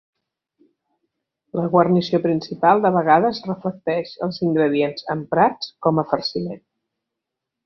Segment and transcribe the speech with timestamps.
[1.59, 6.61] La guarnició principal de vegades reflecteix els ingredients emprats com a farciment.